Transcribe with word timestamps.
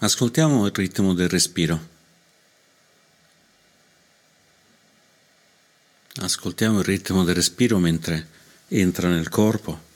Ascoltiamo 0.00 0.64
il 0.64 0.72
ritmo 0.72 1.12
del 1.12 1.28
respiro. 1.28 1.88
Ascoltiamo 6.20 6.78
il 6.78 6.84
ritmo 6.84 7.24
del 7.24 7.34
respiro 7.34 7.78
mentre 7.78 8.28
entra 8.68 9.08
nel 9.08 9.28
corpo 9.28 9.86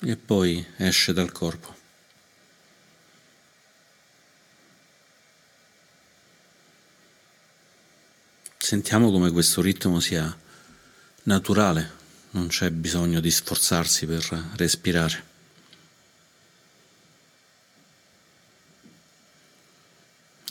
e 0.00 0.16
poi 0.16 0.66
esce 0.78 1.12
dal 1.12 1.30
corpo. 1.30 1.76
Sentiamo 8.58 9.12
come 9.12 9.30
questo 9.30 9.62
ritmo 9.62 10.00
sia 10.00 10.36
naturale, 11.22 11.92
non 12.30 12.48
c'è 12.48 12.68
bisogno 12.72 13.20
di 13.20 13.30
sforzarsi 13.30 14.06
per 14.06 14.50
respirare. 14.56 15.29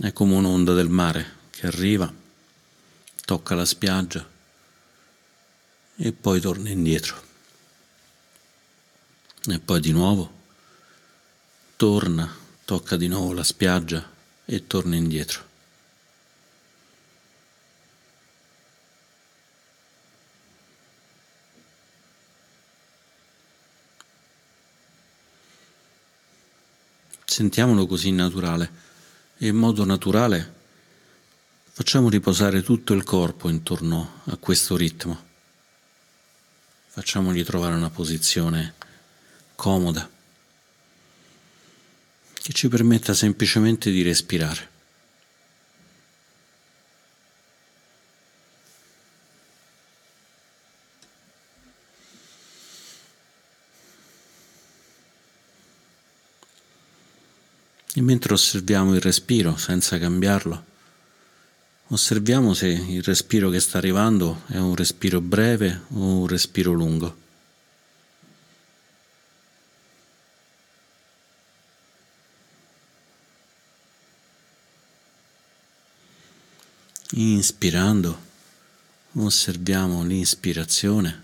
È 0.01 0.13
come 0.13 0.35
un'onda 0.35 0.73
del 0.73 0.87
mare 0.87 1.35
che 1.49 1.67
arriva, 1.67 2.09
tocca 3.25 3.53
la 3.53 3.65
spiaggia 3.65 4.25
e 5.97 6.11
poi 6.13 6.39
torna 6.39 6.69
indietro. 6.69 7.21
E 9.45 9.59
poi 9.59 9.81
di 9.81 9.91
nuovo 9.91 10.31
torna, 11.75 12.33
tocca 12.63 12.95
di 12.95 13.09
nuovo 13.09 13.33
la 13.33 13.43
spiaggia 13.43 14.09
e 14.45 14.67
torna 14.67 14.95
indietro. 14.95 15.47
Sentiamolo 27.25 27.85
così 27.85 28.11
naturale 28.11 28.87
in 29.39 29.55
modo 29.55 29.85
naturale 29.85 30.57
facciamo 31.71 32.09
riposare 32.09 32.61
tutto 32.61 32.93
il 32.93 33.03
corpo 33.03 33.49
intorno 33.49 34.21
a 34.25 34.37
questo 34.37 34.75
ritmo. 34.75 35.27
Facciamogli 36.87 37.43
trovare 37.45 37.75
una 37.75 37.89
posizione 37.89 38.73
comoda 39.55 40.09
che 42.33 42.53
ci 42.53 42.67
permetta 42.67 43.13
semplicemente 43.13 43.91
di 43.91 44.01
respirare. 44.01 44.77
E 57.99 58.01
mentre 58.01 58.33
osserviamo 58.33 58.95
il 58.95 59.01
respiro 59.01 59.57
senza 59.57 59.99
cambiarlo, 59.99 60.63
osserviamo 61.87 62.53
se 62.53 62.67
il 62.67 63.03
respiro 63.03 63.49
che 63.49 63.59
sta 63.59 63.77
arrivando 63.77 64.43
è 64.47 64.55
un 64.55 64.73
respiro 64.73 65.19
breve 65.19 65.81
o 65.89 66.19
un 66.19 66.25
respiro 66.25 66.71
lungo. 66.71 67.17
Inspirando, 77.09 78.17
osserviamo 79.11 80.05
l'inspirazione. 80.05 81.23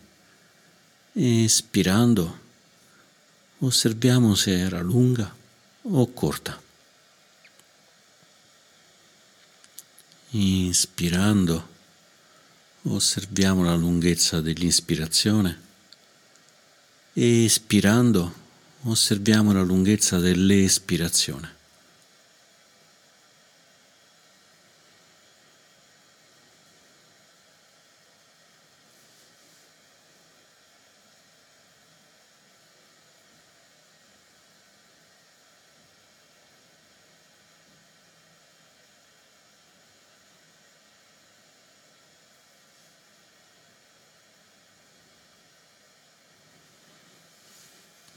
Espirando, 1.14 2.40
osserviamo 3.60 4.36
se 4.36 4.60
era 4.60 4.82
lunga 4.82 5.34
o 5.84 6.12
corta. 6.12 6.64
Inspirando 10.38 11.70
osserviamo 12.84 13.64
la 13.64 13.76
lunghezza 13.76 14.42
dell'inspirazione 14.42 15.64
espirando 17.14 18.34
osserviamo 18.82 19.54
la 19.54 19.62
lunghezza 19.62 20.20
dell'espirazione. 20.20 21.55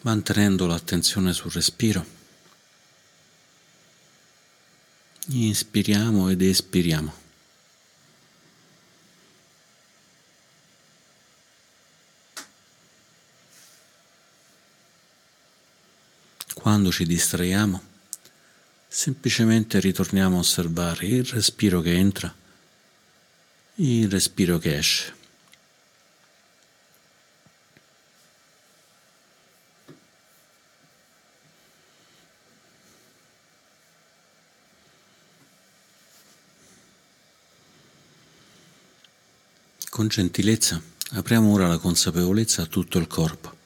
Mantenendo 0.03 0.66
l'attenzione 0.66 1.32
sul 1.32 1.50
respiro. 1.50 2.16
Inspiriamo 5.28 6.31
ed 6.31 6.41
espiriamo. 6.42 7.26
Quando 16.54 16.91
ci 16.91 17.04
distraiamo, 17.06 17.82
semplicemente 18.88 19.80
ritorniamo 19.80 20.36
a 20.36 20.41
osservare 20.41 21.06
il 21.06 21.25
respiro 21.25 21.80
che 21.80 21.94
entra, 21.94 22.34
il 23.76 24.10
respiro 24.10 24.59
che 24.59 24.76
esce. 24.76 25.17
Con 39.98 40.06
gentilezza 40.06 40.81
apriamo 41.14 41.50
ora 41.50 41.66
la 41.66 41.78
consapevolezza 41.78 42.62
a 42.62 42.66
tutto 42.66 42.98
il 42.98 43.09
corpo, 43.09 43.56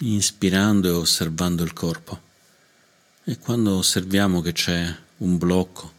inspirando 0.00 0.88
e 0.88 0.90
osservando 0.90 1.62
il 1.62 1.72
corpo. 1.72 2.20
E 3.24 3.38
quando 3.38 3.78
osserviamo 3.78 4.42
che 4.42 4.52
c'è 4.52 4.94
un 5.16 5.38
blocco, 5.38 5.92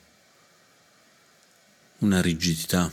una 1.98 2.22
rigidità, 2.22 2.92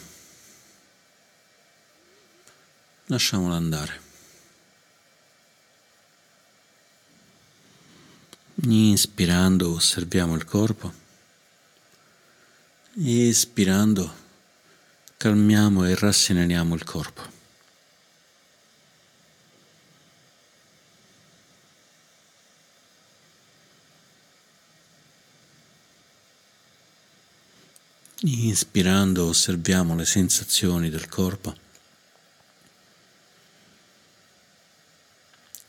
lasciamolo 3.08 3.52
andare. 3.52 4.00
Inspirando 8.54 9.74
osserviamo 9.74 10.34
il 10.34 10.46
corpo, 10.46 10.94
espirando 12.94 14.28
calmiamo 15.20 15.84
e 15.84 15.94
rasseneniamo 15.94 16.74
il 16.74 16.82
corpo. 16.82 17.22
Inspirando 28.20 29.26
osserviamo 29.26 29.94
le 29.94 30.06
sensazioni 30.06 30.88
del 30.88 31.06
corpo. 31.06 31.54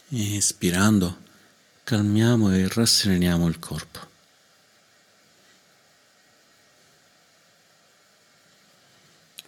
Espirando 0.07 1.23
calmiamo 1.83 2.53
e 2.53 2.69
rasseneniamo 2.69 3.49
il 3.49 3.59
corpo. 3.59 4.10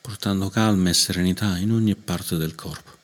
Portando 0.03 0.49
calma 0.49 0.89
e 0.89 0.93
serenità 0.93 1.57
in 1.57 1.71
ogni 1.71 1.95
parte 1.95 2.35
del 2.35 2.55
corpo. 2.55 3.02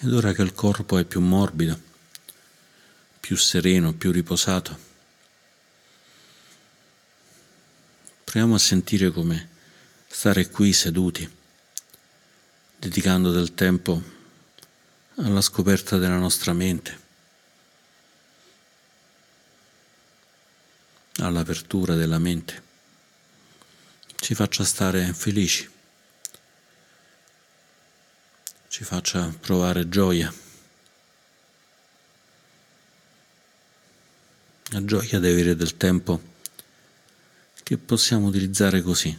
Ed 0.00 0.12
ora 0.12 0.32
che 0.32 0.42
il 0.42 0.54
corpo 0.54 0.96
è 0.98 1.04
più 1.04 1.20
morbido, 1.20 1.80
più 3.18 3.36
sereno, 3.36 3.94
più 3.94 4.12
riposato. 4.12 4.78
Proviamo 8.22 8.54
a 8.54 8.58
sentire 8.58 9.10
come 9.10 9.48
stare 10.06 10.50
qui 10.50 10.72
seduti, 10.72 11.28
dedicando 12.78 13.32
del 13.32 13.54
tempo 13.54 14.00
alla 15.16 15.40
scoperta 15.40 15.98
della 15.98 16.18
nostra 16.18 16.52
mente, 16.52 17.00
all'apertura 21.16 21.96
della 21.96 22.18
mente, 22.18 22.62
ci 24.14 24.36
faccia 24.36 24.62
stare 24.62 25.12
felici, 25.12 25.68
ci 28.68 28.84
faccia 28.84 29.34
provare 29.40 29.88
gioia. 29.88 30.32
La 34.70 34.84
gioia 34.84 35.18
di 35.18 35.26
avere 35.26 35.56
del 35.56 35.76
tempo 35.78 36.20
che 37.62 37.78
possiamo 37.78 38.26
utilizzare 38.26 38.82
così, 38.82 39.16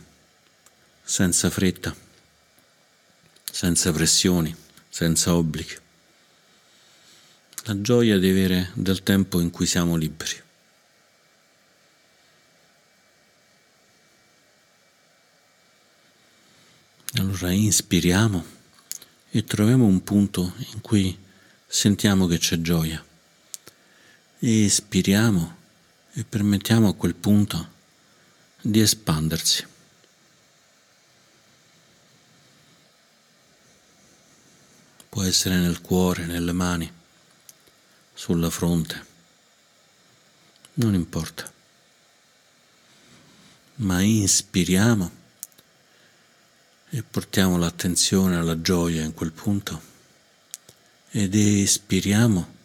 senza 1.03 1.49
fretta, 1.49 1.95
senza 3.51 3.91
pressioni, 3.91 4.55
senza 4.87 5.33
obblighi. 5.33 5.77
La 7.63 7.81
gioia 7.81 8.19
di 8.19 8.29
avere 8.29 8.71
del 8.75 9.01
tempo 9.01 9.39
in 9.39 9.49
cui 9.49 9.65
siamo 9.65 9.95
liberi. 9.95 10.41
Allora 17.15 17.51
inspiriamo 17.51 18.57
e 19.31 19.43
troviamo 19.43 19.85
un 19.85 20.03
punto 20.03 20.53
in 20.73 20.81
cui 20.81 21.17
sentiamo 21.67 22.25
che 22.25 22.39
c'è 22.39 22.59
gioia. 22.61 23.03
Espiriamo 24.39 25.57
e 26.13 26.23
permettiamo 26.23 26.87
a 26.87 26.95
quel 26.95 27.13
punto 27.13 27.77
di 28.61 28.79
espandersi. 28.79 29.65
Può 35.09 35.23
essere 35.23 35.57
nel 35.57 35.81
cuore, 35.81 36.25
nelle 36.25 36.51
mani, 36.51 36.91
sulla 38.13 38.49
fronte, 38.49 39.05
non 40.75 40.93
importa. 40.93 41.51
Ma 43.75 44.01
inspiriamo 44.01 45.18
e 46.89 47.03
portiamo 47.03 47.57
l'attenzione 47.57 48.35
alla 48.35 48.61
gioia 48.61 49.03
in 49.03 49.13
quel 49.13 49.31
punto 49.31 49.81
ed 51.11 51.35
espiriamo 51.35 52.57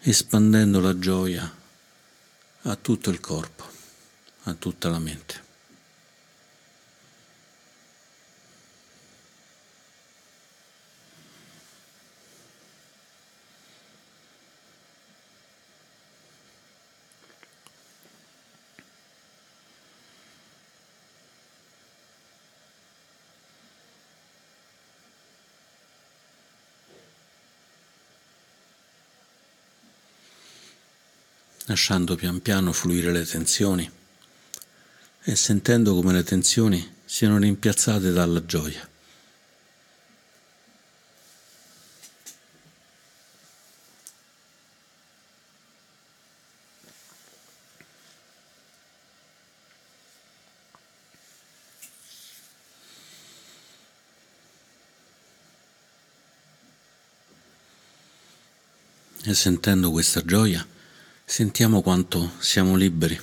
espandendo 0.00 0.80
la 0.80 0.98
gioia 0.98 1.58
a 2.62 2.76
tutto 2.76 3.10
il 3.10 3.20
corpo, 3.20 3.64
a 4.44 4.54
tutta 4.54 4.88
la 4.88 4.98
mente. 4.98 5.48
Lasciando 31.70 32.16
pian 32.16 32.42
piano 32.42 32.72
fluire 32.72 33.12
le 33.12 33.24
tensioni 33.24 33.88
e 35.22 35.36
sentendo 35.36 35.94
come 35.94 36.12
le 36.12 36.24
tensioni 36.24 36.94
siano 37.04 37.38
rimpiazzate 37.38 38.10
dalla 38.10 38.44
gioia. 38.44 38.88
E 59.22 59.34
sentendo 59.34 59.92
questa 59.92 60.24
gioia, 60.24 60.66
sentiamo 61.30 61.80
quanto 61.80 62.32
siamo 62.40 62.74
liberi. 62.74 63.16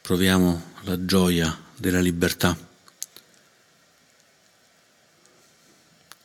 Proviamo 0.00 0.72
la 0.84 1.04
gioia 1.04 1.54
della 1.76 2.00
libertà 2.00 2.56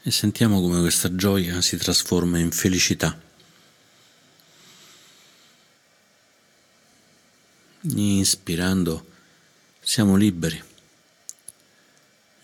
e 0.02 0.12
sentiamo 0.12 0.62
come 0.62 0.80
questa 0.80 1.14
gioia 1.14 1.60
si 1.62 1.76
trasforma 1.76 2.40
in 2.40 2.52
felicità. 2.52 3.20
Inspirando 7.82 9.08
siamo 9.82 10.16
liberi, 10.16 10.64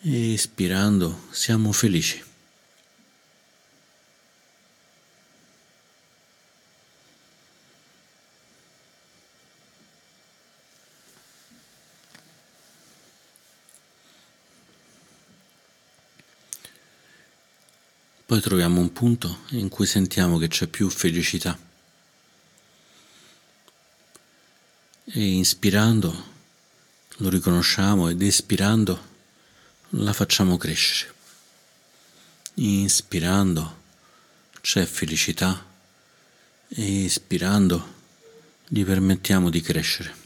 espirando 0.01 1.27
siamo 1.31 1.71
felici. 1.71 2.34
Poi 18.25 18.41
troviamo 18.41 18.79
un 18.79 18.91
punto 18.91 19.41
in 19.49 19.69
cui 19.69 19.85
sentiamo 19.85 20.39
che 20.39 20.47
c'è 20.47 20.65
più 20.65 20.89
felicità. 20.89 21.55
E 25.03 25.23
inspirando 25.23 26.33
lo 27.17 27.29
riconosciamo 27.29 28.09
ed 28.09 28.19
espirando 28.23 29.13
la 29.89 30.11
facciamo 30.11 30.57
crescere. 30.57 31.13
Inspirando 32.55 33.83
c'è 34.59 34.85
felicità 34.85 35.63
e 36.67 37.05
espirando 37.05 37.93
gli 38.67 38.83
permettiamo 38.83 39.51
di 39.51 39.61
crescere. 39.61 40.24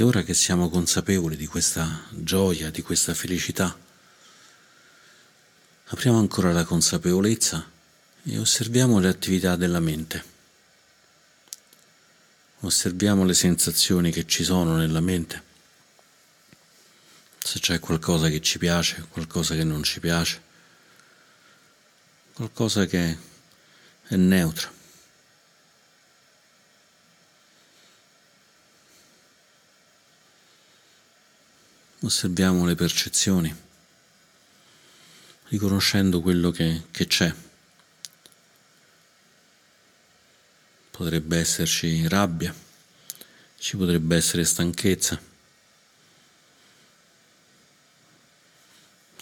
E 0.00 0.02
ora 0.02 0.22
che 0.22 0.32
siamo 0.32 0.70
consapevoli 0.70 1.36
di 1.36 1.46
questa 1.46 2.06
gioia, 2.08 2.70
di 2.70 2.80
questa 2.80 3.12
felicità, 3.12 3.78
apriamo 5.88 6.18
ancora 6.18 6.52
la 6.52 6.64
consapevolezza 6.64 7.70
e 8.22 8.38
osserviamo 8.38 8.98
le 8.98 9.08
attività 9.08 9.56
della 9.56 9.78
mente. 9.78 10.24
Osserviamo 12.60 13.24
le 13.24 13.34
sensazioni 13.34 14.10
che 14.10 14.24
ci 14.24 14.42
sono 14.42 14.74
nella 14.74 15.00
mente. 15.00 15.42
Se 17.38 17.60
c'è 17.60 17.78
qualcosa 17.78 18.30
che 18.30 18.40
ci 18.40 18.56
piace, 18.56 19.04
qualcosa 19.10 19.54
che 19.54 19.64
non 19.64 19.82
ci 19.82 20.00
piace, 20.00 20.40
qualcosa 22.32 22.86
che 22.86 23.18
è 24.04 24.16
neutro. 24.16 24.79
osserviamo 32.02 32.64
le 32.64 32.74
percezioni, 32.74 33.54
riconoscendo 35.48 36.20
quello 36.20 36.50
che, 36.50 36.84
che 36.90 37.06
c'è. 37.06 37.34
Potrebbe 40.90 41.38
esserci 41.38 42.06
rabbia, 42.08 42.54
ci 43.58 43.76
potrebbe 43.76 44.16
essere 44.16 44.44
stanchezza, 44.44 45.20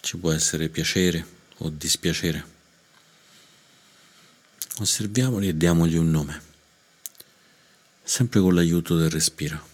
ci 0.01 0.17
può 0.17 0.31
essere 0.31 0.69
piacere 0.69 1.25
o 1.57 1.69
dispiacere. 1.69 2.57
Osserviamoli 4.79 5.49
e 5.49 5.57
diamogli 5.57 5.95
un 5.95 6.09
nome, 6.09 6.41
sempre 8.03 8.39
con 8.39 8.55
l'aiuto 8.55 8.95
del 8.95 9.09
respiro. 9.09 9.68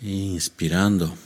Inspirando, 0.00 1.16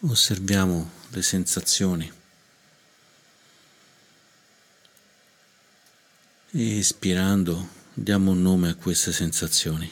osserviamo 0.00 0.90
le 1.08 1.22
sensazioni. 1.22 2.12
Espirando, 6.52 7.68
diamo 7.92 8.30
un 8.30 8.40
nome 8.40 8.68
a 8.68 8.74
queste 8.76 9.12
sensazioni. 9.12 9.90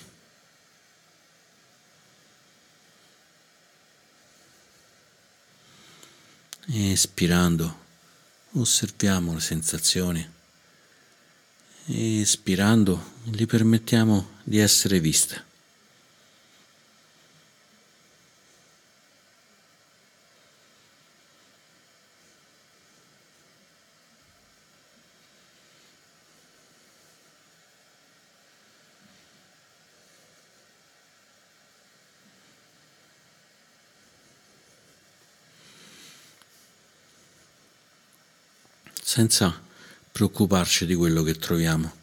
Espirando, 6.67 7.79
osserviamo 8.53 9.35
le 9.35 9.41
sensazioni. 9.41 10.33
Espirando, 11.87 13.15
gli 13.25 13.47
permettiamo 13.47 14.39
di 14.45 14.59
essere 14.59 15.01
viste. 15.01 15.54
Senza 39.15 39.57
preoccuparci 40.11 40.87
di 40.87 40.97
quello 40.97 41.23
che 41.23 41.37
troviamo, 41.37 41.99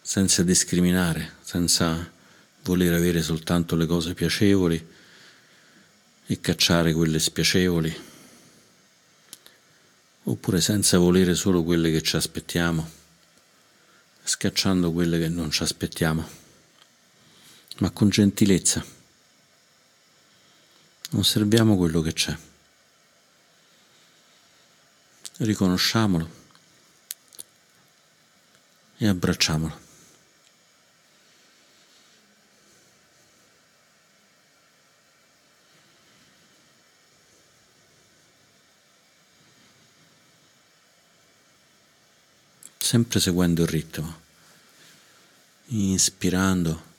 senza 0.00 0.42
discriminare, 0.42 1.34
senza 1.42 2.10
voler 2.62 2.94
avere 2.94 3.20
soltanto 3.20 3.76
le 3.76 3.84
cose 3.84 4.14
piacevoli 4.14 4.88
e 6.24 6.40
cacciare 6.40 6.94
quelle 6.94 7.18
spiacevoli, 7.18 7.94
oppure 10.22 10.62
senza 10.62 10.96
volere 10.96 11.34
solo 11.34 11.62
quelle 11.62 11.90
che 11.90 12.00
ci 12.00 12.16
aspettiamo, 12.16 12.90
scacciando 14.24 14.90
quelle 14.90 15.18
che 15.18 15.28
non 15.28 15.50
ci 15.50 15.62
aspettiamo, 15.62 16.26
ma 17.80 17.90
con 17.90 18.08
gentilezza. 18.08 18.82
Osserviamo 21.10 21.76
quello 21.76 22.00
che 22.00 22.14
c'è 22.14 22.34
riconosciamolo 25.44 26.30
e 28.98 29.06
abbracciamolo. 29.08 29.80
Sempre 42.78 43.20
seguendo 43.20 43.62
il 43.62 43.68
ritmo, 43.68 44.20
inspirando, 45.68 46.90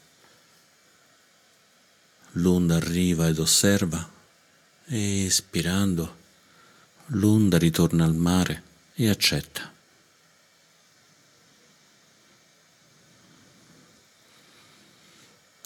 l'onda 2.32 2.78
arriva 2.78 3.28
ed 3.28 3.38
osserva, 3.38 4.12
e 4.86 5.26
espirando 5.26 6.23
l'onda 7.14 7.58
ritorna 7.58 8.06
al 8.06 8.16
mare 8.16 8.64
e 8.94 9.10
accetta. 9.10 9.72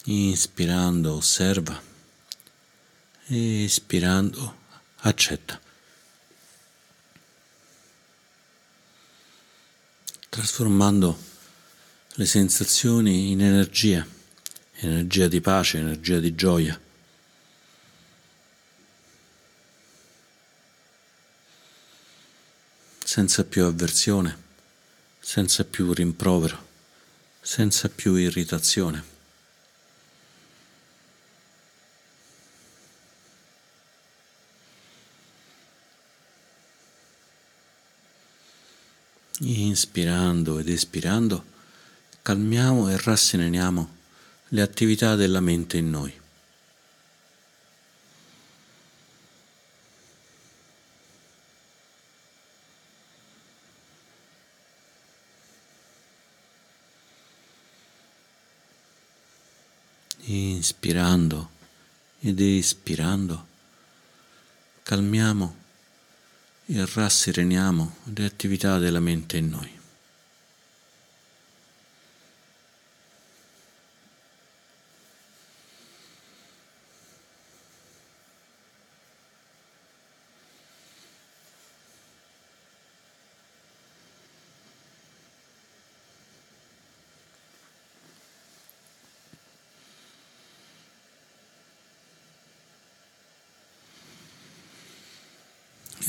Inspirando 0.05 1.15
osserva, 1.15 1.81
espirando 3.25 4.55
accetta. 5.01 5.59
Trasformando 10.29 11.25
le 12.13 12.25
sensazioni 12.25 13.31
in 13.31 13.41
energia, 13.41 14.05
energia 14.75 15.27
di 15.27 15.41
pace, 15.41 15.79
energia 15.79 16.19
di 16.19 16.35
gioia. 16.35 16.86
Senza 23.07 23.45
più 23.45 23.63
avversione, 23.63 24.37
senza 25.17 25.63
più 25.63 25.93
rimprovero, 25.93 26.67
senza 27.39 27.87
più 27.87 28.15
irritazione. 28.15 29.01
Inspirando 39.39 40.59
ed 40.59 40.67
espirando, 40.67 41.45
calmiamo 42.21 42.89
e 42.89 42.97
rasseneniamo 43.01 43.95
le 44.49 44.61
attività 44.61 45.15
della 45.15 45.39
mente 45.39 45.77
in 45.77 45.89
noi. 45.89 46.26
Inspirando 60.87 61.49
ed 62.19 62.39
espirando, 62.39 63.45
calmiamo 64.83 65.55
e 66.65 66.85
rassereniamo 66.85 67.95
le 68.15 68.25
attività 68.25 68.77
della 68.77 69.01
mente 69.01 69.35
in 69.35 69.49
noi. 69.49 69.76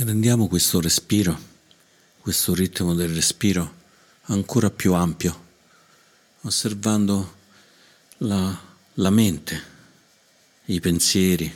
Rendiamo 0.04 0.46
questo 0.46 0.80
respiro, 0.80 1.36
questo 2.20 2.54
ritmo 2.54 2.94
del 2.94 3.12
respiro 3.12 3.74
ancora 4.26 4.70
più 4.70 4.94
ampio, 4.94 5.46
osservando 6.42 7.36
la, 8.18 8.56
la 8.94 9.10
mente, 9.10 9.62
i 10.66 10.78
pensieri, 10.78 11.52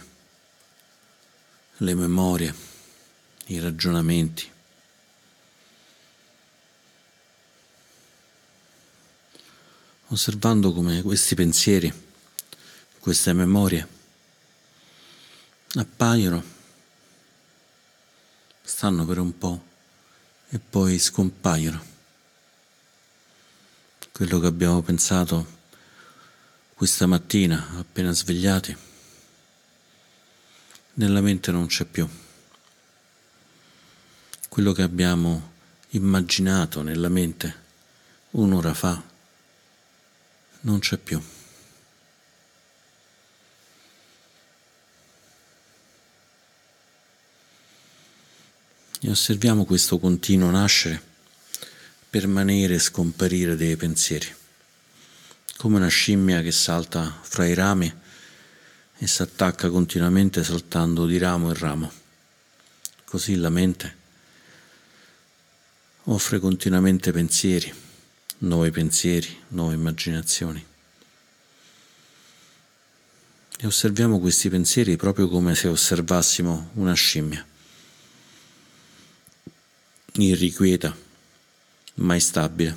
le 1.76 1.94
memorie, 1.94 2.52
i 3.46 3.60
ragionamenti. 3.60 4.50
Osservando 10.08 10.72
come 10.72 11.00
questi 11.02 11.36
pensieri, 11.36 11.92
queste 12.98 13.32
memorie 13.32 13.86
appaiono 15.74 16.60
stanno 18.62 19.04
per 19.04 19.18
un 19.18 19.36
po' 19.36 19.64
e 20.48 20.58
poi 20.58 20.98
scompaiono. 20.98 21.90
Quello 24.12 24.38
che 24.38 24.46
abbiamo 24.46 24.82
pensato 24.82 25.60
questa 26.74 27.06
mattina, 27.06 27.78
appena 27.78 28.12
svegliati, 28.12 28.76
nella 30.94 31.20
mente 31.20 31.50
non 31.50 31.66
c'è 31.66 31.84
più. 31.84 32.08
Quello 34.48 34.72
che 34.72 34.82
abbiamo 34.82 35.52
immaginato 35.90 36.82
nella 36.82 37.08
mente 37.08 37.60
un'ora 38.30 38.74
fa 38.74 39.02
non 40.60 40.78
c'è 40.78 40.96
più. 40.98 41.22
E 49.04 49.10
osserviamo 49.10 49.64
questo 49.64 49.98
continuo 49.98 50.48
nascere, 50.50 51.02
permanere 52.08 52.74
e 52.74 52.78
scomparire 52.78 53.56
dei 53.56 53.74
pensieri, 53.74 54.32
come 55.56 55.76
una 55.76 55.88
scimmia 55.88 56.40
che 56.40 56.52
salta 56.52 57.18
fra 57.20 57.44
i 57.44 57.54
rami 57.54 57.92
e 58.98 59.06
si 59.08 59.22
attacca 59.22 59.70
continuamente 59.70 60.44
saltando 60.44 61.06
di 61.06 61.18
ramo 61.18 61.48
in 61.48 61.58
ramo. 61.58 61.92
Così 63.04 63.34
la 63.34 63.50
mente 63.50 63.96
offre 66.04 66.38
continuamente 66.38 67.10
pensieri, 67.10 67.74
nuovi 68.38 68.70
pensieri, 68.70 69.36
nuove 69.48 69.74
immaginazioni. 69.74 70.64
E 73.58 73.66
osserviamo 73.66 74.20
questi 74.20 74.48
pensieri 74.48 74.96
proprio 74.96 75.28
come 75.28 75.56
se 75.56 75.66
osservassimo 75.66 76.70
una 76.74 76.94
scimmia, 76.94 77.44
irrequieta, 80.18 80.96
mai 81.94 82.20
stabile. 82.20 82.76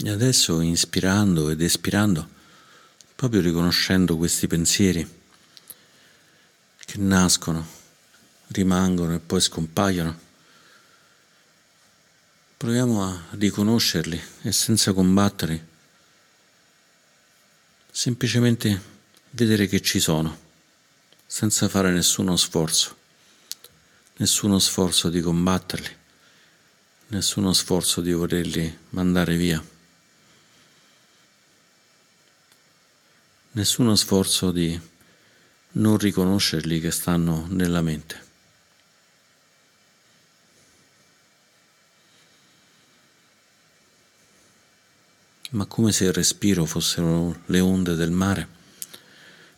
E 0.00 0.10
adesso 0.10 0.60
inspirando 0.60 1.50
ed 1.50 1.60
espirando, 1.60 2.28
proprio 3.16 3.40
riconoscendo 3.40 4.16
questi 4.16 4.46
pensieri 4.46 5.16
che 6.78 6.98
nascono, 6.98 7.66
rimangono 8.48 9.14
e 9.14 9.18
poi 9.18 9.40
scompaiono, 9.40 10.20
proviamo 12.56 13.04
a 13.04 13.24
riconoscerli 13.30 14.22
e 14.42 14.52
senza 14.52 14.92
combatterli, 14.92 15.66
semplicemente 17.90 18.80
vedere 19.30 19.66
che 19.66 19.80
ci 19.80 19.98
sono, 19.98 20.46
senza 21.26 21.68
fare 21.68 21.90
nessuno 21.90 22.36
sforzo, 22.36 22.96
nessuno 24.18 24.60
sforzo 24.60 25.08
di 25.08 25.20
combatterli, 25.20 25.96
nessuno 27.08 27.52
sforzo 27.52 28.00
di 28.00 28.12
volerli 28.12 28.78
mandare 28.90 29.36
via. 29.36 29.76
Nessuno 33.52 33.94
sforzo 33.96 34.50
di 34.50 34.80
non 35.72 35.96
riconoscerli 35.96 36.80
che 36.80 36.90
stanno 36.90 37.46
nella 37.48 37.82
mente. 37.82 38.26
Ma 45.50 45.64
come 45.64 45.92
se 45.92 46.04
il 46.04 46.12
respiro 46.12 46.66
fossero 46.66 47.42
le 47.46 47.60
onde 47.60 47.94
del 47.94 48.10
mare, 48.10 48.46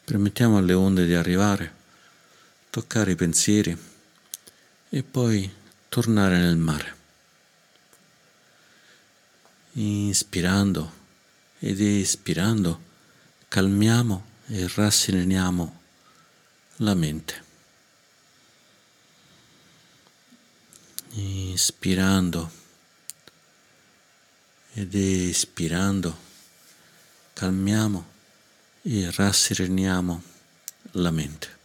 permettiamo 0.05 0.59
alle 0.59 0.73
onde 0.73 1.05
di 1.05 1.15
arrivare, 1.15 1.75
toccare 2.71 3.13
i 3.13 3.17
pensieri 3.17 3.77
e 4.89 5.03
poi 5.03 5.53
tornare 5.89 6.39
nel 6.39 6.57
mare. 6.57 6.97
Inspirando 9.73 10.99
ed 11.59 11.81
espirando 11.81 12.89
calmiamo 13.51 14.25
e 14.47 14.69
rassereniamo 14.69 15.81
la 16.77 16.95
mente. 16.95 17.45
Ispirando 21.15 22.49
ed 24.75 24.95
espirando 24.95 26.17
calmiamo 27.33 28.07
e 28.83 29.11
rassereniamo 29.11 30.23
la 30.93 31.11
mente. 31.11 31.60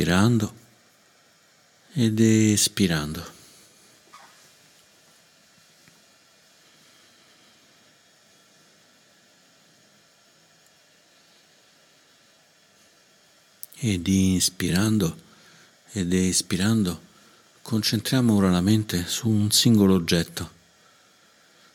Inspirando 0.00 0.54
ed 1.92 2.18
espirando. 2.18 3.38
Ed 13.82 14.06
inspirando 14.06 15.18
ed 15.92 16.12
espirando 16.12 17.00
concentriamo 17.62 18.34
ora 18.34 18.50
la 18.50 18.60
mente 18.60 19.06
su 19.06 19.28
un 19.28 19.50
singolo 19.50 19.94
oggetto, 19.94 20.50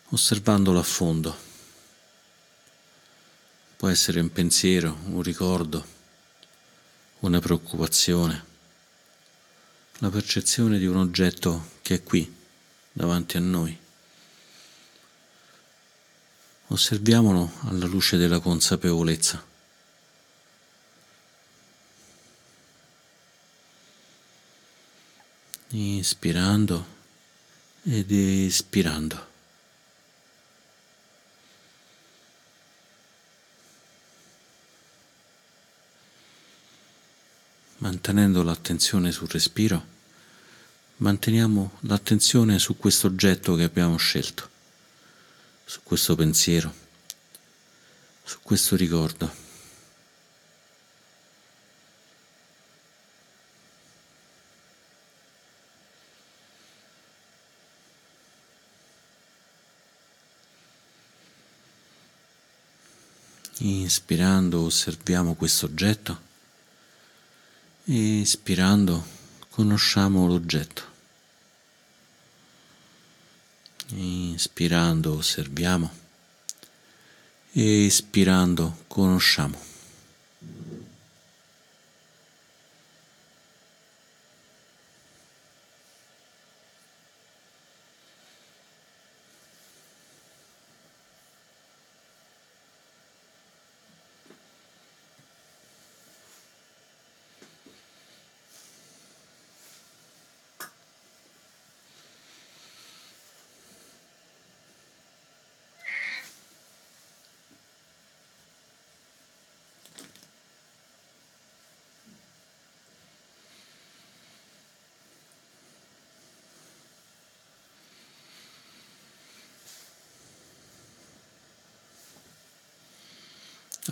osservandolo 0.09 0.79
a 0.79 0.83
fondo. 0.83 1.37
Può 3.77 3.87
essere 3.89 4.19
un 4.19 4.31
pensiero, 4.31 4.97
un 5.09 5.21
ricordo, 5.21 5.94
una 7.19 7.39
preoccupazione, 7.39 8.45
la 9.99 10.09
percezione 10.09 10.77
di 10.77 10.85
un 10.85 10.97
oggetto 10.97 11.71
che 11.81 11.95
è 11.95 12.03
qui, 12.03 12.33
davanti 12.91 13.37
a 13.37 13.39
noi. 13.39 13.77
Osserviamolo 16.67 17.51
alla 17.61 17.85
luce 17.85 18.17
della 18.17 18.39
consapevolezza. 18.39 19.43
Inspirando 25.69 26.85
ed 27.83 28.11
espirando. 28.11 29.34
Mantenendo 37.85 38.41
l'attenzione 38.41 39.11
sul 39.11 39.29
respiro, 39.29 39.85
manteniamo 40.97 41.77
l'attenzione 41.81 42.57
su 42.57 42.77
questo 42.77 43.05
oggetto 43.05 43.53
che 43.53 43.61
abbiamo 43.61 43.95
scelto, 43.97 44.49
su 45.63 45.81
questo 45.83 46.15
pensiero, 46.15 46.73
su 48.23 48.39
questo 48.41 48.75
ricordo. 48.75 49.43
Inspirando 63.59 64.63
osserviamo 64.63 65.35
questo 65.35 65.67
oggetto 65.67 66.24
Ispirando 67.87 69.05
conosciamo 69.51 70.25
l'oggetto. 70.25 70.81
Inspirando 73.89 75.13
osserviamo. 75.13 75.91
Espirando 77.51 78.77
conosciamo. 78.87 79.74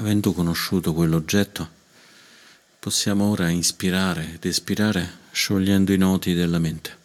Avendo 0.04 0.34
conosciuto 0.34 0.94
quell'oggetto, 0.94 1.70
possiamo 2.78 3.30
ora 3.30 3.48
inspirare 3.48 4.34
ed 4.34 4.44
espirare 4.46 5.20
sciogliendo 5.32 5.94
i 5.94 5.98
noti 5.98 6.34
della 6.34 6.60
mente, 6.60 6.98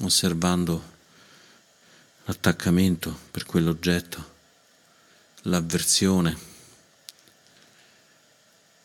osservando 0.00 0.90
l'attaccamento 2.24 3.16
per 3.30 3.46
quell'oggetto, 3.46 4.30
l'avversione, 5.42 6.36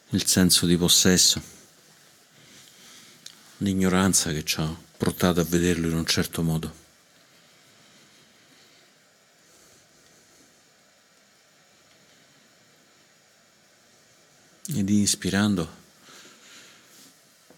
il 0.10 0.26
senso 0.28 0.68
di 0.68 0.78
possesso, 0.78 1.42
l'ignoranza 3.58 4.32
che 4.32 4.46
ci 4.46 4.60
ha 4.60 4.76
portato 4.96 5.40
a 5.40 5.44
vederlo 5.44 5.88
in 5.88 5.96
un 5.96 6.06
certo 6.06 6.44
modo. 6.44 6.86
Ed 14.78 14.90
ispirando 14.90 15.68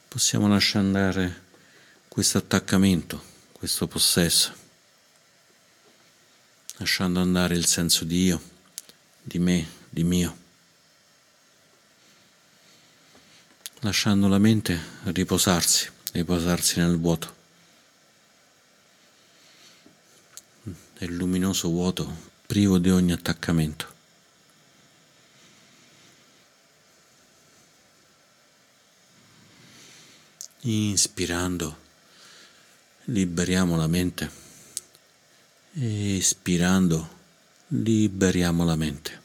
possiamo 0.07 0.47
lasciare 0.47 0.85
andare 0.85 1.43
questo 2.07 2.37
attaccamento, 2.37 3.21
questo 3.51 3.87
possesso, 3.87 4.53
lasciando 6.77 7.19
andare 7.19 7.55
il 7.55 7.65
senso 7.65 8.05
di 8.05 8.23
io, 8.23 8.41
di 9.21 9.37
me, 9.37 9.67
di 9.89 10.05
mio, 10.05 10.37
lasciando 13.79 14.29
la 14.29 14.37
mente 14.37 14.81
riposarsi, 15.03 15.91
riposarsi 16.13 16.79
nel 16.79 16.97
vuoto, 16.97 17.35
nel 20.63 21.13
luminoso 21.13 21.67
vuoto 21.67 22.31
privo 22.45 22.77
di 22.77 22.89
ogni 22.89 23.11
attaccamento. 23.11 23.98
Inspirando, 30.63 31.77
liberiamo 33.05 33.77
la 33.77 33.87
mente. 33.87 34.29
Espirando, 35.71 37.07
liberiamo 37.67 38.65
la 38.65 38.75
mente. 38.75 39.21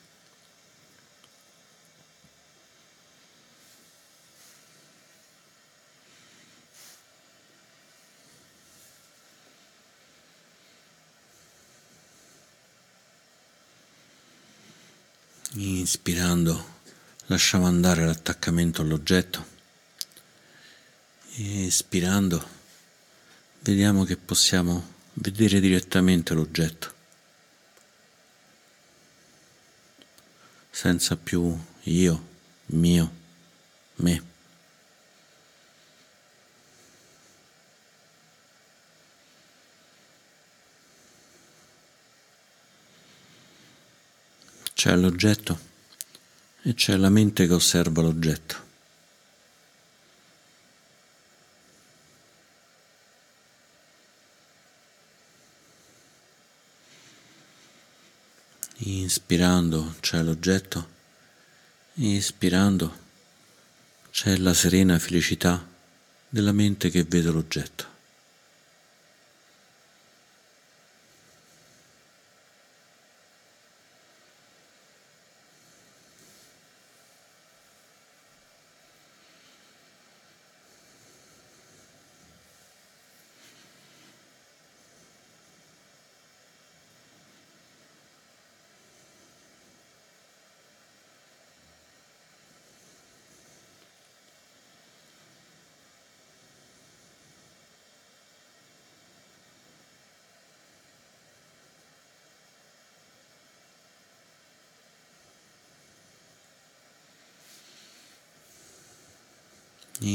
Inspirando, 15.54 16.64
lasciamo 17.26 17.66
andare 17.66 18.06
l'attaccamento 18.06 18.82
all'oggetto 18.82 19.53
espirando 21.36 22.46
vediamo 23.60 24.04
che 24.04 24.16
possiamo 24.16 24.92
vedere 25.14 25.60
direttamente 25.60 26.34
l'oggetto 26.34 26.94
senza 30.74 31.16
più 31.16 31.56
io, 31.84 32.26
mio, 32.66 33.12
me. 33.96 34.22
C'è 44.74 44.96
l'oggetto 44.96 45.58
e 46.62 46.74
c'è 46.74 46.96
la 46.96 47.08
mente 47.08 47.46
che 47.46 47.54
osserva 47.54 48.02
l'oggetto. 48.02 48.63
Inspirando 58.86 59.94
c'è 60.00 60.22
l'oggetto, 60.22 60.88
ispirando 61.94 62.94
c'è 64.10 64.36
la 64.36 64.52
serena 64.52 64.98
felicità 64.98 65.66
della 66.28 66.52
mente 66.52 66.90
che 66.90 67.02
vede 67.04 67.30
l'oggetto. 67.30 67.93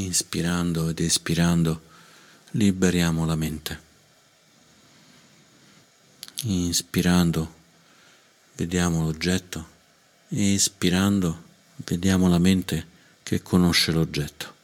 Inspirando 0.09 0.89
ed 0.89 0.99
espirando 1.01 1.81
liberiamo 2.53 3.27
la 3.27 3.35
mente. 3.35 3.79
Inspirando 6.45 7.53
vediamo 8.55 9.03
l'oggetto, 9.03 9.67
espirando 10.29 11.43
vediamo 11.75 12.27
la 12.27 12.39
mente 12.39 12.87
che 13.21 13.43
conosce 13.43 13.91
l'oggetto. 13.91 14.58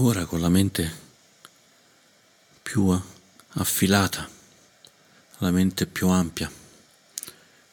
Ora 0.00 0.26
con 0.26 0.40
la 0.40 0.48
mente 0.48 1.06
più 2.62 2.88
affilata, 3.54 4.28
la 5.38 5.50
mente 5.50 5.86
più 5.86 6.06
ampia, 6.06 6.48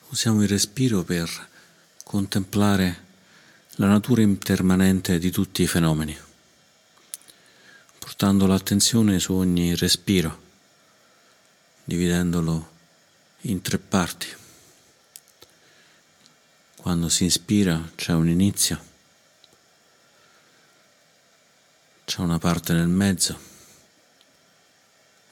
usiamo 0.09 0.41
il 0.41 0.47
respiro 0.47 1.03
per 1.03 1.29
contemplare 2.03 3.03
la 3.75 3.85
natura 3.88 4.23
impermanente 4.23 5.19
di 5.19 5.29
tutti 5.29 5.61
i 5.61 5.67
fenomeni, 5.67 6.17
portando 7.99 8.47
l'attenzione 8.47 9.19
su 9.19 9.33
ogni 9.33 9.75
respiro, 9.75 10.41
dividendolo 11.83 12.71
in 13.41 13.61
tre 13.61 13.77
parti. 13.77 14.27
Quando 16.77 17.07
si 17.09 17.23
inspira 17.23 17.91
c'è 17.93 18.13
un 18.13 18.29
inizio, 18.29 18.93
c'è 22.06 22.22
una 22.22 22.38
parte 22.38 22.72
nel 22.74 22.88
mezzo 22.88 23.38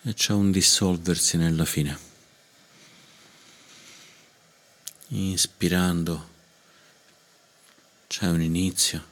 e 0.01 0.13
c'è 0.15 0.33
un 0.33 0.49
dissolversi 0.49 1.37
nella 1.37 1.65
fine. 1.65 2.11
Inspirando 5.09 6.29
c'è 8.07 8.27
un 8.27 8.41
inizio, 8.41 9.05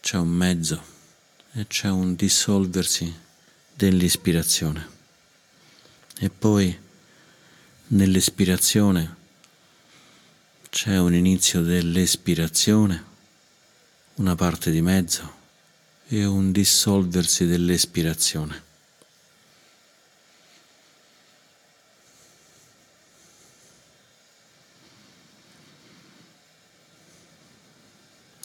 c'è 0.00 0.16
un 0.16 0.28
mezzo 0.28 0.82
e 1.52 1.68
c'è 1.68 1.88
un 1.88 2.16
dissolversi 2.16 3.16
dell'ispirazione. 3.72 4.94
E 6.18 6.30
poi 6.30 6.76
nell'espirazione 7.88 9.16
c'è 10.68 10.98
un 10.98 11.14
inizio 11.14 11.62
dell'espirazione, 11.62 13.04
una 14.14 14.34
parte 14.34 14.72
di 14.72 14.82
mezzo 14.82 15.35
e 16.08 16.24
un 16.24 16.52
dissolversi 16.52 17.46
dell'espirazione. 17.46 18.64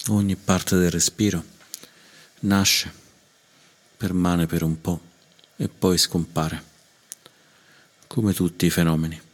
Ogni 0.07 0.35
parte 0.35 0.75
del 0.77 0.89
respiro 0.89 1.43
nasce, 2.39 2.91
permane 3.95 4.47
per 4.47 4.63
un 4.63 4.81
po' 4.81 4.99
e 5.55 5.69
poi 5.69 5.97
scompare, 5.97 6.63
come 8.07 8.33
tutti 8.33 8.65
i 8.65 8.71
fenomeni. 8.71 9.29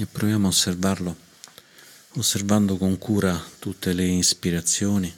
E 0.00 0.06
proviamo 0.06 0.46
a 0.46 0.48
osservarlo, 0.48 1.14
osservando 2.12 2.78
con 2.78 2.96
cura 2.96 3.38
tutte 3.58 3.92
le 3.92 4.04
ispirazioni 4.04 5.14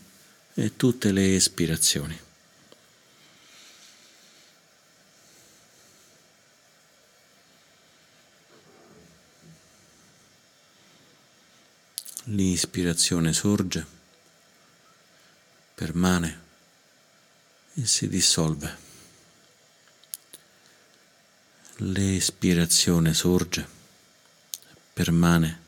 e 0.54 0.74
tutte 0.74 1.12
le 1.12 1.36
espirazioni. 1.36 2.18
L'ispirazione 12.24 13.32
sorge, 13.32 13.86
permane 15.76 16.40
e 17.74 17.86
si 17.86 18.08
dissolve. 18.08 18.76
L'espirazione 21.76 23.14
sorge, 23.14 23.71
permane, 24.92 25.60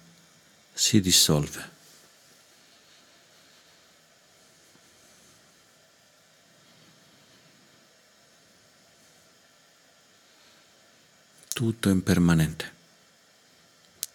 si 0.73 1.01
dissolve. 1.01 1.73
Tutto 11.55 11.89
è 11.89 11.93
impermanente, 11.93 12.73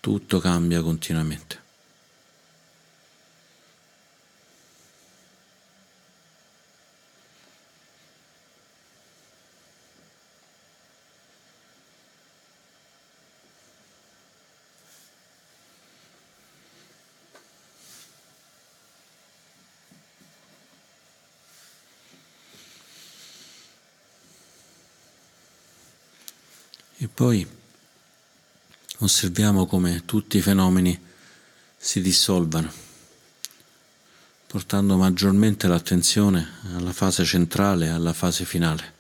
tutto 0.02 0.40
cambia 0.40 0.82
continuamente. 0.82 1.69
Poi 27.20 27.46
osserviamo 29.00 29.66
come 29.66 30.06
tutti 30.06 30.38
i 30.38 30.42
fenomeni 30.42 30.98
si 31.76 32.00
dissolvano, 32.00 32.72
portando 34.48 34.96
maggiormente 34.96 35.68
l'attenzione 35.68 36.50
alla 36.76 36.94
fase 36.94 37.26
centrale, 37.26 37.90
alla 37.90 38.14
fase 38.14 38.46
finale. 38.46 38.94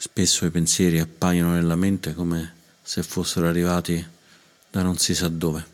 Spesso 0.00 0.46
i 0.46 0.50
pensieri 0.50 0.98
appaiono 0.98 1.52
nella 1.52 1.76
mente 1.76 2.12
come 2.12 2.54
se 2.82 3.04
fossero 3.04 3.46
arrivati 3.46 4.04
da 4.68 4.82
non 4.82 4.98
si 4.98 5.14
sa 5.14 5.28
dove. 5.28 5.64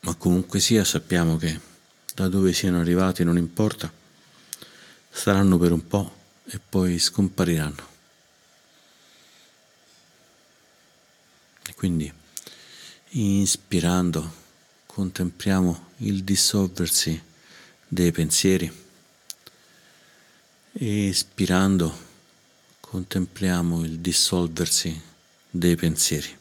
Ma 0.00 0.14
comunque 0.14 0.60
sia 0.60 0.82
sappiamo 0.82 1.36
che 1.36 1.60
da 2.14 2.28
dove 2.28 2.54
siano 2.54 2.80
arrivati 2.80 3.22
non 3.22 3.36
importa, 3.36 3.92
staranno 5.10 5.58
per 5.58 5.72
un 5.72 5.86
po' 5.86 6.20
e 6.54 6.58
poi 6.58 6.98
scompariranno. 6.98 7.88
E 11.66 11.74
quindi, 11.74 12.12
inspirando, 13.10 14.40
contempliamo 14.84 15.92
il 15.98 16.22
dissolversi 16.22 17.20
dei 17.88 18.12
pensieri, 18.12 18.70
espirando, 20.72 22.10
contempliamo 22.80 23.82
il 23.84 23.98
dissolversi 24.00 25.00
dei 25.50 25.76
pensieri. 25.76 26.40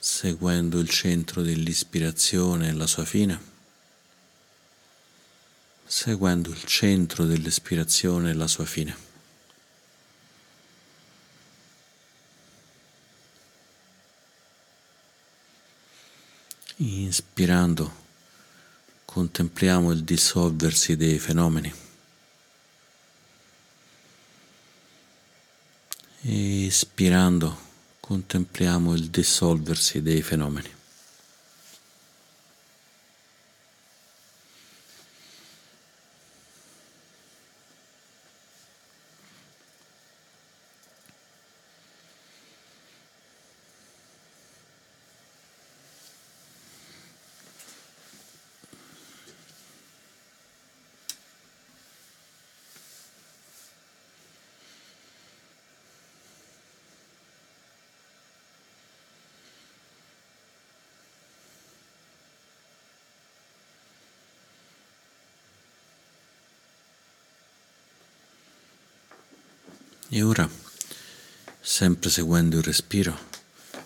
seguendo 0.00 0.80
il 0.80 0.88
centro 0.88 1.42
dell'ispirazione 1.42 2.68
e 2.68 2.72
la 2.72 2.86
sua 2.86 3.04
fine 3.04 3.57
seguendo 5.88 6.50
il 6.50 6.64
centro 6.64 7.24
dell'ispirazione 7.24 8.30
e 8.30 8.34
la 8.34 8.46
sua 8.46 8.66
fine. 8.66 8.94
Inspirando, 16.76 18.04
contempliamo 19.06 19.90
il 19.90 20.04
dissolversi 20.04 20.94
dei 20.94 21.18
fenomeni. 21.18 21.72
Espirando, 26.20 27.58
contempliamo 27.98 28.92
il 28.94 29.08
dissolversi 29.08 30.02
dei 30.02 30.22
fenomeni. 30.22 30.76
E 70.10 70.22
ora, 70.22 70.48
sempre 71.78 72.10
seguendo 72.10 72.56
il 72.56 72.64
respiro, 72.64 73.16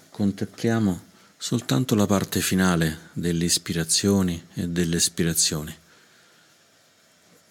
contempliamo 0.09 1.09
soltanto 1.37 1.95
la 1.95 2.07
parte 2.07 2.41
finale 2.41 3.11
delle 3.13 3.45
ispirazioni 3.45 4.47
e 4.55 4.67
delle 4.67 4.97
espirazioni, 4.97 5.77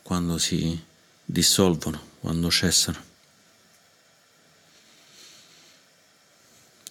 quando 0.02 0.40
si 0.40 0.84
dissolvono, 1.24 2.02
quando 2.22 2.50
cessano. 2.50 3.00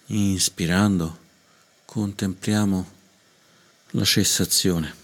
Inspirando, 0.05 1.19
contempliamo 1.83 2.91
la 3.89 4.05
cessazione. 4.05 4.95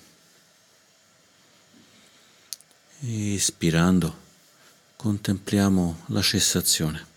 Espirando, 3.01 4.17
contempliamo 4.95 6.03
la 6.05 6.21
cessazione. 6.21 7.15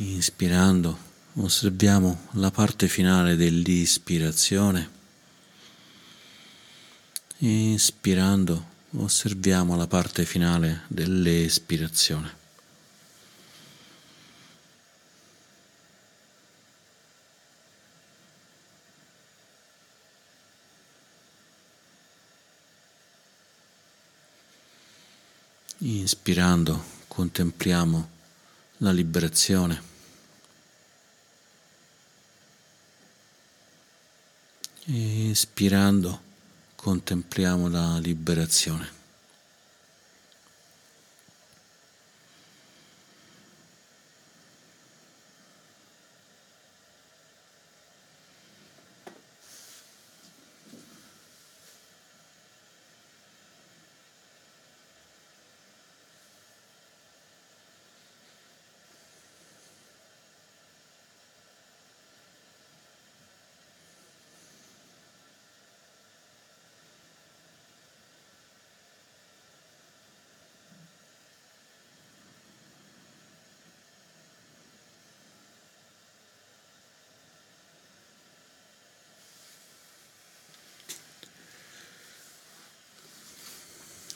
Inspirando 0.00 0.96
osserviamo 1.34 2.28
la 2.34 2.52
parte 2.52 2.86
finale 2.86 3.34
dell'ispirazione. 3.34 4.90
Inspirando 7.38 8.76
osserviamo 8.92 9.76
la 9.76 9.88
parte 9.88 10.24
finale 10.24 10.82
dell'espirazione. 10.86 12.36
Inspirando 25.78 26.84
contempliamo 27.08 28.17
la 28.78 28.90
liberazione. 28.90 29.82
Espirando 34.84 36.20
contempliamo 36.74 37.68
la 37.68 37.98
liberazione. 37.98 38.97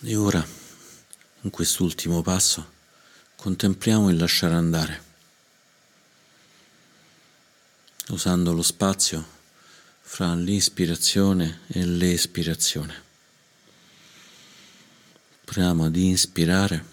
E 0.05 0.17
ora, 0.17 0.45
in 1.43 1.51
quest'ultimo 1.51 2.23
passo, 2.23 2.73
contempliamo 3.37 4.11
il 4.11 4.17
lasciare 4.17 4.55
andare, 4.55 5.03
usando 8.09 8.53
lo 8.53 8.63
spazio 8.63 9.25
fra 10.01 10.35
l'ispirazione 10.35 11.61
e 11.69 11.87
l'espirazione. 11.87 13.01
Proviamo 15.45 15.85
ad 15.85 15.95
inspirare 15.95 16.85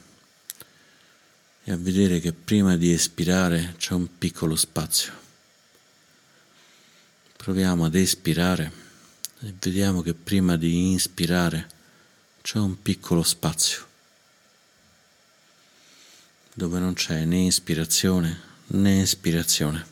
e 1.63 1.72
a 1.72 1.78
vedere 1.78 2.19
che 2.19 2.32
prima 2.32 2.78
di 2.78 2.93
espirare 2.93 3.74
c'è 3.80 3.95
un 3.95 4.19
piccolo 4.19 4.56
spazio. 4.56 5.13
Proviamo 7.38 7.86
ad 7.86 7.95
espirare 7.95 8.72
e 9.39 9.56
vediamo 9.60 10.04
che 10.04 10.13
prima 10.13 10.58
di 10.58 10.91
inspirare 10.91 11.78
c'è 12.50 12.58
un 12.58 12.82
piccolo 12.82 13.22
spazio 13.22 13.86
dove 16.52 16.80
non 16.80 16.96
c'è 16.96 17.24
né 17.24 17.46
ispirazione 17.46 18.42
né 18.70 19.02
espirazione. 19.02 19.86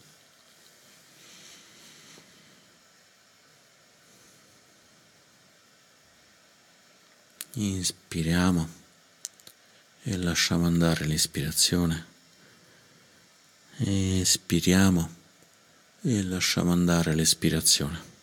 Inspiriamo 7.52 8.68
e 10.02 10.18
lasciamo 10.18 10.66
andare 10.66 11.06
l'ispirazione. 11.06 12.06
Espiriamo 13.78 15.16
e 16.02 16.24
lasciamo 16.24 16.72
andare 16.72 17.14
l'espirazione. 17.14 18.17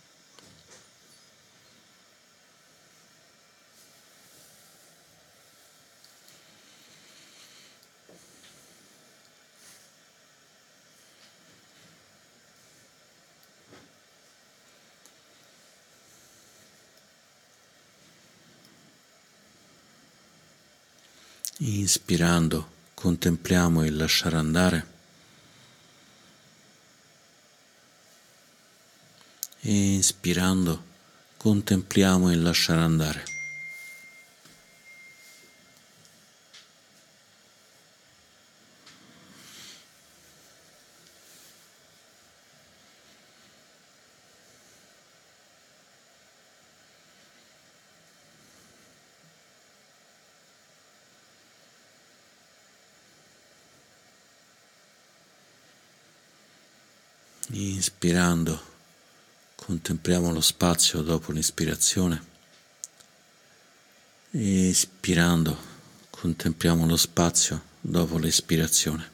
Inspirando 21.85 22.67
contempliamo 22.95 23.85
il 23.85 23.95
lasciare 23.95 24.37
andare 24.39 24.87
e 29.61 29.93
inspirando 29.93 30.83
contempliamo 31.37 32.33
il 32.33 32.41
lasciare 32.41 32.81
andare. 32.81 33.34
Inspirando, 57.57 58.61
contempliamo 59.55 60.33
lo 60.33 60.41
spazio 60.41 61.03
dopo 61.03 61.31
l'ispirazione. 61.31 62.21
Espirando, 64.33 65.57
contempliamo 66.11 66.85
lo 66.85 66.97
spazio 66.97 67.63
dopo 67.81 68.19
l'espirazione. 68.19 69.13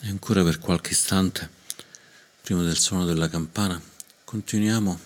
E 0.00 0.10
ancora 0.10 0.44
per 0.44 0.58
qualche 0.88 0.92
istante, 0.92 1.50
prima 2.40 2.62
del 2.62 2.78
suono 2.78 3.04
della 3.04 3.28
campana, 3.28 3.80
continuiamo 4.24 4.98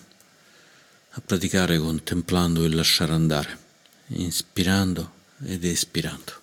a 1.11 1.21
praticare 1.21 1.77
contemplando 1.77 2.63
il 2.63 2.75
lasciare 2.75 3.11
andare, 3.13 3.59
inspirando 4.07 5.11
ed 5.43 5.65
espirando. 5.65 6.42